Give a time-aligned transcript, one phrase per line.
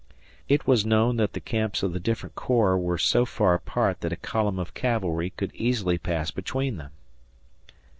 [0.49, 4.11] It was known that the camps of the different corps were so far apart that
[4.11, 6.89] a column of cavalry could easily pass between them.